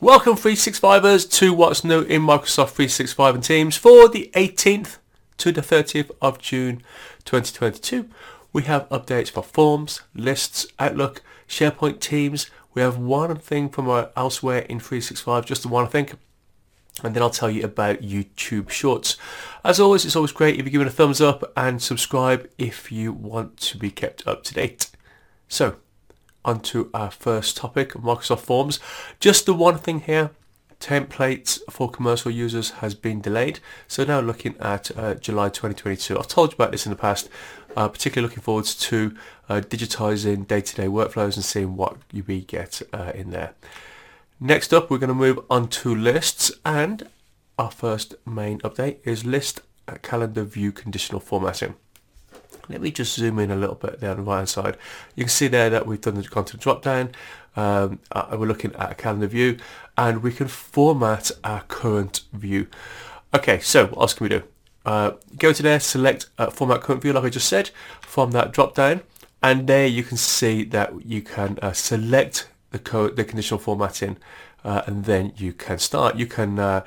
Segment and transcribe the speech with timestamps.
[0.00, 4.98] Welcome 365ers to what's new in Microsoft 365 and Teams for the 18th
[5.38, 6.82] to the 30th of June
[7.24, 8.08] 2022.
[8.52, 12.50] We have updates for Forms, Lists, Outlook, SharePoint, Teams.
[12.74, 16.16] We have one thing from uh, elsewhere in 365, just the one I think.
[17.04, 19.16] And then I'll tell you about YouTube Shorts.
[19.64, 22.90] As always, it's always great if you give it a thumbs up and subscribe if
[22.90, 24.90] you want to be kept up to date.
[25.46, 25.76] So,
[26.44, 28.80] onto our first topic, Microsoft Forms.
[29.20, 30.30] Just the one thing here,
[30.80, 33.60] templates for commercial users has been delayed.
[33.88, 36.18] So now looking at uh, July 2022.
[36.18, 37.28] I've told you about this in the past,
[37.76, 39.16] uh, particularly looking forward to
[39.48, 43.54] uh, digitizing day-to-day workflows and seeing what you get uh, in there.
[44.40, 47.08] Next up, we're going to move on to lists and
[47.58, 49.60] our first main update is list
[50.02, 51.74] calendar view conditional formatting.
[52.68, 54.76] Let me just zoom in a little bit there on the right hand side.
[55.14, 57.12] You can see there that we've done the content drop down.
[57.56, 59.58] Um, uh, we're looking at a calendar view
[59.96, 62.66] and we can format our current view.
[63.34, 64.42] Okay, so what else can we do?
[64.84, 68.52] Uh, go to there, select uh, format current view like I just said from that
[68.52, 69.02] drop down
[69.42, 74.16] and there you can see that you can uh, select the the conditional formatting
[74.64, 76.16] uh, and then you can start.
[76.16, 76.84] You can uh,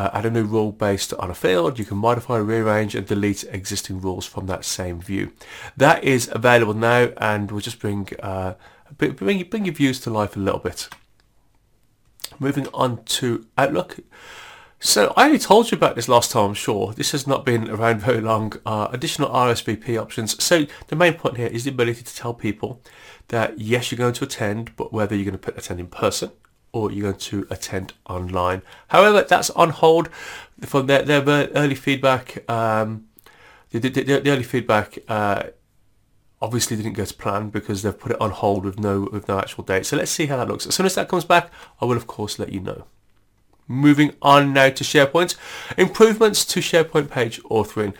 [0.00, 1.78] uh, add a new rule based on a field.
[1.78, 5.32] You can modify, rearrange and delete existing rules from that same view.
[5.76, 8.54] That is available now and we'll just bring, uh,
[8.96, 10.88] bring, bring your views to life a little bit.
[12.38, 13.98] Moving on to Outlook.
[14.78, 16.94] So I only told you about this last time, I'm sure.
[16.94, 18.54] This has not been around very long.
[18.64, 20.42] Uh, additional RSVP options.
[20.42, 22.80] So the main point here is the ability to tell people
[23.28, 26.30] that yes, you're going to attend, but whether you're going to put attend in person
[26.72, 28.62] or you're going to attend online.
[28.88, 30.08] However, that's on hold
[30.62, 32.48] from their, their early feedback.
[32.50, 33.06] Um,
[33.70, 35.44] the, the, the, early feedback uh,
[36.42, 39.38] obviously didn't go to plan because they've put it on hold with no with no
[39.38, 39.86] actual date.
[39.86, 40.66] So let's see how that looks.
[40.66, 42.84] As soon as that comes back, I will of course let you know.
[43.68, 45.36] Moving on now to SharePoint.
[45.78, 47.94] Improvements to SharePoint page authoring.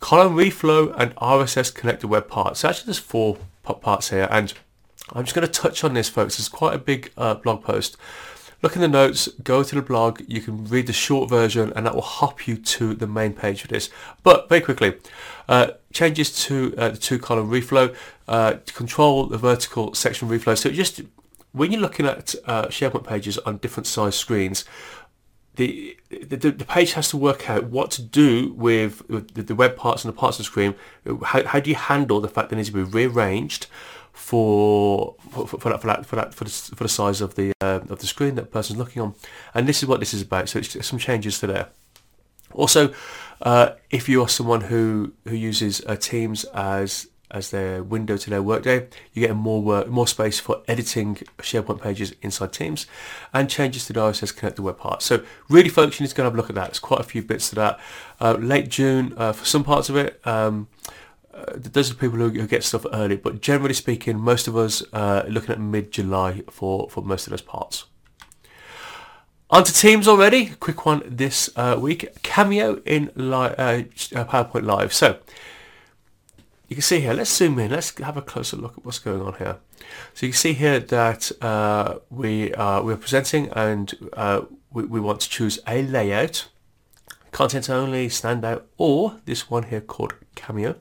[0.00, 2.60] Column reflow and RSS connected web parts.
[2.60, 4.52] So actually there's four parts here and
[5.14, 6.38] I'm just going to touch on this, folks.
[6.38, 7.96] It's quite a big uh, blog post.
[8.62, 11.84] Look in the notes, go to the blog, you can read the short version and
[11.84, 13.90] that will hop you to the main page for this.
[14.22, 14.94] But very quickly,
[15.48, 17.94] uh, changes to uh, the two column reflow,
[18.26, 20.56] uh, control the vertical section reflow.
[20.56, 21.02] So just
[21.52, 24.64] when you're looking at uh, SharePoint pages on different size screens,
[25.56, 29.76] the, the, the page has to work out what to do with, with the web
[29.76, 30.74] parts and the parts of the screen.
[31.22, 33.66] How, how do you handle the fact that it needs to be rearranged
[34.14, 37.52] for for, for, that, for that for that for the, for the size of the
[37.60, 39.14] uh, of the screen that person's looking on,
[39.52, 40.48] and this is what this is about.
[40.48, 41.68] So it's some changes to there.
[42.52, 42.94] Also,
[43.42, 48.30] uh, if you are someone who who uses uh, Teams as as their window to
[48.30, 52.86] their workday, you get more work, more space for editing SharePoint pages inside Teams,
[53.32, 55.02] and changes to the RSS the web part.
[55.02, 56.66] So really, folks, you need to go and have a look at that.
[56.66, 57.80] There's quite a few bits to that.
[58.20, 60.24] Uh, late June uh, for some parts of it.
[60.24, 60.68] Um,
[61.34, 64.82] uh, those are people who, who, get stuff early, but generally speaking, most of us
[64.92, 67.86] uh, looking at mid-July for, for most of those parts.
[69.50, 70.46] Onto Teams already.
[70.46, 72.22] Quick one this uh, week.
[72.22, 73.82] Cameo in li- uh,
[74.14, 74.92] uh, PowerPoint Live.
[74.92, 75.18] So
[76.68, 77.12] you can see here.
[77.12, 77.70] Let's zoom in.
[77.70, 79.58] Let's have a closer look at what's going on here.
[80.14, 83.92] So you can see here that uh, we are we're presenting and
[84.72, 86.48] we, we want to choose a layout
[87.34, 90.76] content only, standout, or this one here called Cameo.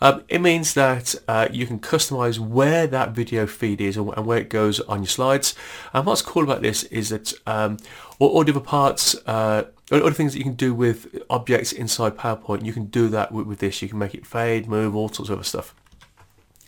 [0.00, 4.38] Um, it means that uh, you can customize where that video feed is and, where
[4.38, 5.54] it goes on your slides.
[5.94, 7.78] And what's cool about this is that um,
[8.18, 12.16] all, all different parts, uh, all the things that you can do with objects inside
[12.16, 13.80] PowerPoint, you can do that with, with this.
[13.80, 15.74] You can make it fade, move, all sorts of other stuff.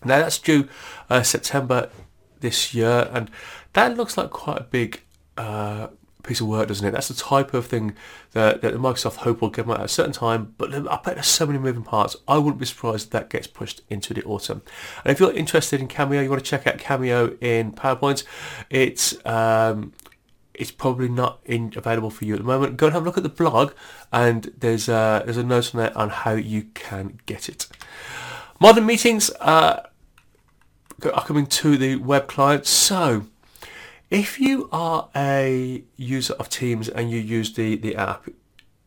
[0.04, 0.68] Now that's due
[1.10, 1.90] uh, September
[2.38, 3.32] this year, and
[3.72, 5.02] that looks like quite a big
[5.36, 5.88] uh,
[6.28, 6.90] piece of work, doesn't it?
[6.90, 7.94] That's the type of thing
[8.32, 11.26] that, that Microsoft hope will come out at a certain time, but I bet there's
[11.26, 12.16] so many moving parts.
[12.28, 14.62] I wouldn't be surprised that gets pushed into the autumn.
[15.04, 18.24] And if you're interested in Cameo, you want to check out Cameo in PowerPoint,
[18.70, 19.92] it's um,
[20.54, 22.76] it's probably not in, available for you at the moment.
[22.76, 23.72] Go and have a look at the blog,
[24.12, 27.69] and there's a, there's a note on there on how you can get it.
[28.60, 29.86] Modern meetings uh,
[31.04, 33.26] are coming to the web client, so
[34.10, 38.28] if you are a user of Teams and you use the, the app,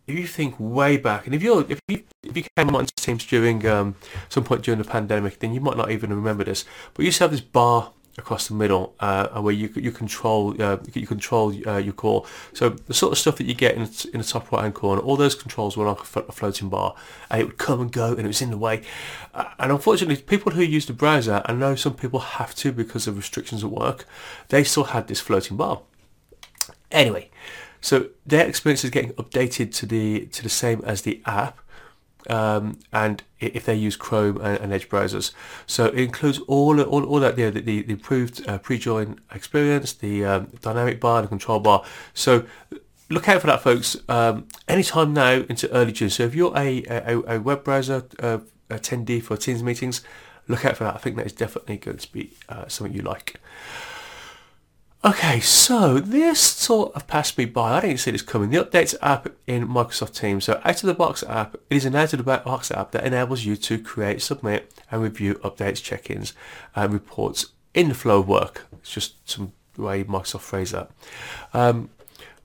[0.08, 3.26] if you think way back, and if you're if you if you came on Teams
[3.26, 3.96] during um,
[4.30, 6.66] some point during the pandemic, then you might not even remember this.
[6.94, 10.62] But you used to have this bar across the middle uh, where you you control
[10.62, 12.26] uh, you control uh, your call.
[12.54, 15.02] So the sort of stuff that you get in, in the top right hand corner,
[15.02, 16.96] all those controls were like a, floating bar,
[17.30, 18.84] and it would come and go, and it was in the way.
[19.34, 23.08] Uh, and unfortunately, people who use the browser, I know some people have to because
[23.08, 24.06] of restrictions at work,
[24.50, 25.82] they still had this floating bar.
[26.92, 27.30] Anyway,
[27.80, 31.61] so their experience is getting updated to the to the same as the app,
[32.30, 35.32] um, and if they use Chrome and, and, Edge browsers.
[35.66, 39.94] So it includes all all, all that there, the, the, the improved uh, pre-join experience,
[39.94, 41.84] the um, dynamic bar, the control bar.
[42.14, 42.46] So
[43.10, 43.98] look out for that, folks.
[44.08, 46.10] Um, anytime now into early June.
[46.10, 48.40] So if you're a a, a web browser uh,
[48.70, 50.02] attendee for Teams meetings,
[50.48, 50.96] look out for that.
[50.96, 53.40] I think that is definitely going to be uh, something you like.
[55.04, 57.78] Okay, so this sort of passed me by.
[57.78, 58.52] I didn't see this coming.
[58.52, 60.44] The Updates app in Microsoft Teams.
[60.46, 63.04] So out of the box app, it is an out of the box app that
[63.04, 66.34] enables you to create, submit and review updates, check-ins
[66.76, 68.68] and reports in the flow of work.
[68.74, 70.92] It's just some way Microsoft phrase that.
[71.52, 71.90] Um,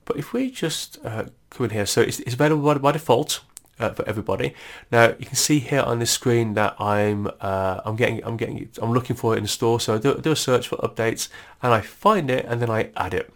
[0.05, 3.41] but if we just uh, come in here, so it's, it's available by default
[3.79, 4.53] uh, for everybody.
[4.91, 8.69] Now you can see here on this screen that I'm uh, I'm getting I'm getting
[8.81, 9.79] I'm looking for it in the store.
[9.79, 11.29] So I do, do a search for updates
[11.61, 13.31] and I find it and then I add it.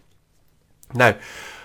[0.94, 1.16] Now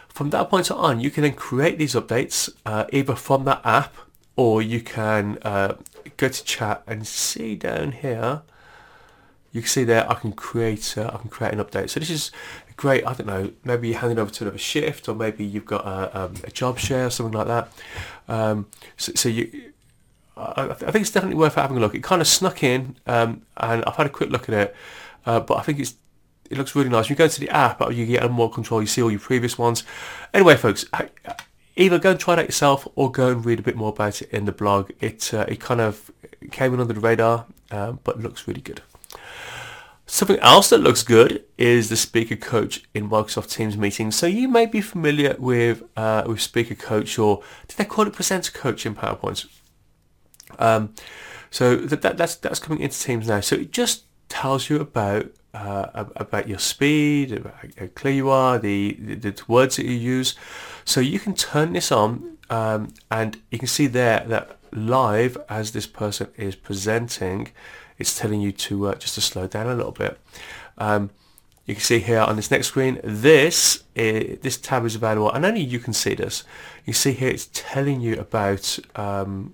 [0.10, 3.94] from that point on, you can then create these updates uh, either from that app
[4.36, 5.76] or you can uh,
[6.18, 8.42] go to chat and see down here
[9.52, 11.90] you can see there I can create uh, I can create an update.
[11.90, 12.32] So this is
[12.78, 13.06] great.
[13.06, 13.52] I don't know.
[13.64, 16.80] Maybe you're handing over to another shift, or maybe you've got a, um, a job
[16.80, 17.72] share or something like that.
[18.28, 19.74] Um, so, so, you,
[20.38, 21.96] I, I, think it's definitely worth having a look.
[21.96, 24.76] It kind of snuck in, um, and I've had a quick look at it,
[25.26, 25.96] uh, but I think it's
[26.50, 27.10] it looks really nice.
[27.10, 28.82] You go to the app, you get more control.
[28.82, 29.84] You see all your previous ones.
[30.34, 30.86] Anyway, folks,
[31.76, 34.30] either go and try out yourself or go and read a bit more about it
[34.32, 34.92] in the blog.
[35.02, 36.12] It uh, it kind of
[36.52, 38.82] came in under the radar, um, but looks really good.
[40.10, 44.16] Something else that looks good is the Speaker Coach in Microsoft Teams meetings.
[44.16, 48.14] So you may be familiar with uh, with Speaker Coach, or did they call it
[48.14, 49.46] Presenter Coach in PowerPoint?
[50.58, 50.94] Um,
[51.52, 53.42] so that, that, that's that's coming into Teams now.
[53.42, 58.58] So it just tells you about uh, about your speed, about how clear you are,
[58.58, 60.36] the, the, the words that you use.
[60.86, 65.72] So you can turn this on, um, and you can see there that live as
[65.72, 67.52] this person is presenting
[67.98, 70.20] it's telling you to uh, just to slow down a little bit.
[70.78, 71.10] Um,
[71.66, 75.46] you can see here on this next screen, this is, this tab is available, and
[75.46, 76.46] only you can see this.
[76.86, 79.54] You see here, it's telling you about um,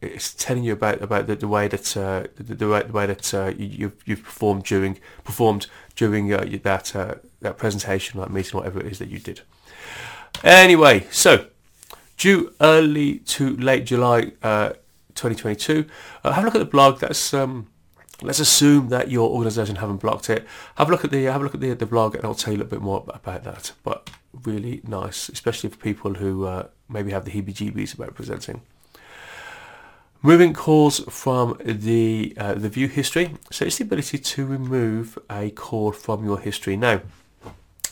[0.00, 3.06] it's telling you about about the, the way that uh, the, the, way, the way
[3.06, 5.66] that uh, you, you've performed during performed
[5.96, 9.42] during uh, that uh, that presentation, like meeting, whatever it is that you did.
[10.42, 11.46] Anyway, so
[12.16, 14.72] due early to late July uh,
[15.20, 15.86] 2022.
[16.24, 17.00] Uh, have a look at the blog.
[17.00, 17.68] That's um,
[18.22, 20.46] let's assume that your organisation haven't blocked it.
[20.76, 22.52] Have a look at the have a look at the the blog, and I'll tell
[22.52, 23.72] you a little bit more about that.
[23.82, 24.10] But
[24.44, 28.62] really nice, especially for people who uh, maybe have the heebie-jeebies about presenting.
[30.22, 33.36] Moving calls from the uh, the view history.
[33.50, 36.76] So it's the ability to remove a call from your history.
[36.76, 37.00] Now,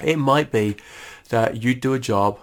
[0.02, 0.76] it might be
[1.30, 2.38] that you do a job,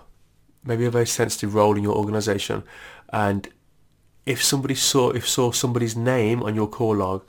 [0.64, 2.64] maybe a very sensitive role in your organisation,
[3.10, 3.48] and
[4.26, 7.24] if somebody saw if saw somebody's name on your call log,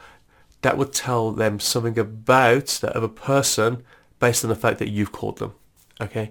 [0.63, 3.83] that would tell them something about that other person
[4.19, 5.55] based on the fact that you've called them.
[6.01, 6.31] Okay.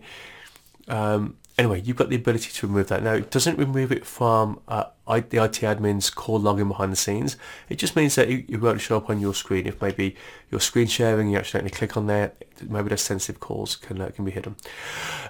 [0.88, 3.03] Um, anyway, you've got the ability to remove that.
[3.03, 7.38] Now, it doesn't remove it from uh, the IT admin's call login behind the scenes.
[7.69, 9.68] It just means that it, won't show up on your screen.
[9.68, 10.15] If maybe
[10.51, 12.33] you're screen sharing, you accidentally click on there,
[12.68, 14.56] maybe those sensitive calls can uh, can be hidden.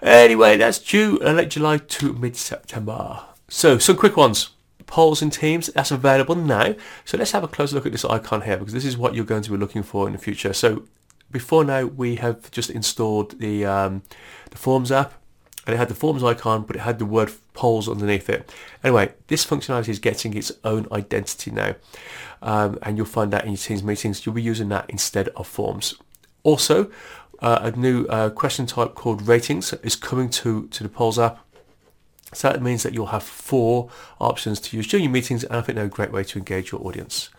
[0.02, 3.22] Anyway, that's due uh, late July to mid-September.
[3.48, 4.50] So, some quick ones
[4.88, 5.68] polls in Teams.
[5.68, 6.76] That's available now.
[7.04, 9.26] So let's have a closer look at this icon here because this is what you're
[9.26, 10.54] going to be looking for in the future.
[10.54, 10.86] So
[11.32, 14.04] before now, we have just installed the, um,
[14.52, 15.14] the Forms app
[15.66, 18.52] and it had the Forms icon, but it had the word polls underneath it.
[18.84, 21.76] Anyway, this functionality is getting its own identity now.
[22.42, 24.26] Um, and you'll find that in your Teams meetings.
[24.26, 25.96] You'll be using that instead of Forms.
[26.44, 26.92] Also,
[27.40, 31.45] uh, a new uh, question type called ratings is coming to, to the polls app
[32.34, 33.90] so that means that you'll have four
[34.20, 36.72] options to use during your meetings and I think they're a great way to engage
[36.72, 37.30] your audience.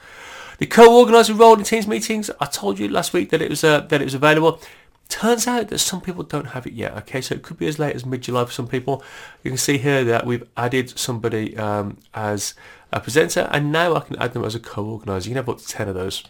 [0.59, 3.81] The co-organizer role in Teams meetings, I told you last week that it was uh,
[3.81, 4.61] that it was available.
[5.09, 6.97] Turns out that some people don't have it yet.
[6.97, 9.05] Okay, so it could be as late as mid-July for some people.
[9.45, 12.55] You can see here that we've added somebody um, as
[12.91, 15.29] a presenter, and now I can add them as a co-organizer.
[15.29, 16.25] You can have up to ten of those.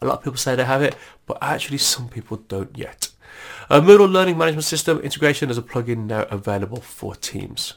[0.00, 3.10] A lot of people say they have it, but actually some people don't yet.
[3.70, 7.74] A Moodle Learning Management System integration is a plugin now available for Teams.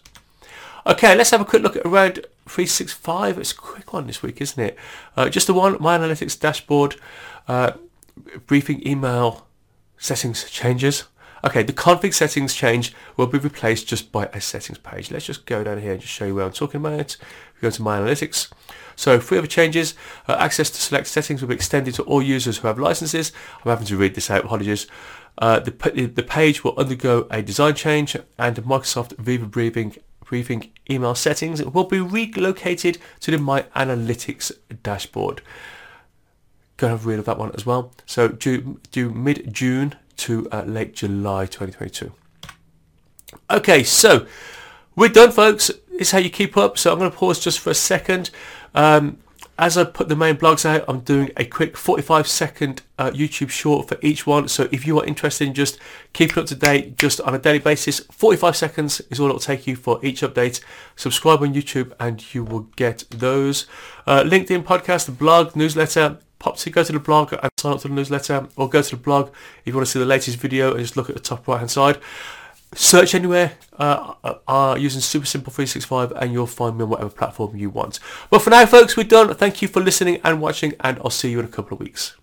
[0.85, 2.15] Okay, let's have a quick look at around
[2.47, 3.37] 365.
[3.37, 4.77] It's a quick one this week, isn't it?
[5.15, 6.95] Uh, just the one, My Analytics dashboard,
[7.47, 7.71] uh,
[8.47, 9.47] briefing email
[9.97, 11.05] settings changes.
[11.45, 15.11] Okay, the config settings change will be replaced just by a settings page.
[15.11, 17.15] Let's just go down here and just show you where I'm talking about.
[17.55, 18.51] We go to My Analytics.
[18.95, 19.93] So three other changes.
[20.27, 23.31] Uh, access to select settings will be extended to all users who have licenses.
[23.63, 24.87] I'm having to read this out, apologies.
[25.37, 31.13] Uh, the, the page will undergo a design change and Microsoft Viva Briefing, briefing email
[31.13, 34.51] settings will be relocated to the My Analytics
[34.81, 35.41] dashboard.
[36.77, 37.91] Go have a read of that one as well.
[38.05, 42.11] So due, due mid-June to uh, late July 2022.
[43.49, 44.25] Okay, so
[44.95, 45.71] we're done, folks.
[45.97, 46.77] Is how you keep up.
[46.77, 48.29] So I'm going to pause just for a second.
[48.75, 49.17] Um,
[49.59, 53.49] as I put the main blogs out, I'm doing a quick 45 second uh, YouTube
[53.49, 54.47] short for each one.
[54.47, 55.79] So if you are interested in just
[56.13, 59.39] keeping up to date just on a daily basis, 45 seconds is all it will
[59.39, 60.61] take you for each update.
[60.95, 63.65] Subscribe on YouTube and you will get those.
[64.05, 67.87] Uh, LinkedIn podcast, blog, newsletter, pop to go to the blog and sign up to
[67.87, 70.71] the newsletter or go to the blog if you want to see the latest video
[70.71, 71.97] and just look at the top right hand side.
[72.75, 74.13] Search anywhere uh,
[74.47, 77.99] uh, using Super Simple 365 and you'll find me on whatever platform you want.
[78.29, 79.33] But for now, folks, we're done.
[79.33, 82.15] Thank you for listening and watching and I'll see you in a couple of weeks.